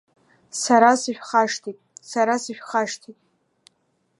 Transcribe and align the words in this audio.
Сара 0.61 0.91
сышәхашҭит, 1.01 1.77
сара 2.09 2.35
сышәхашҭит! 2.43 3.19